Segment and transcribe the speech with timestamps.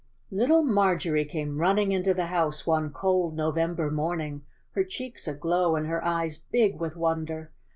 [0.31, 5.85] Little Marjorie came running into the house one cold November morning, her cheeks aglow and
[5.85, 7.51] her eyes big with wonder.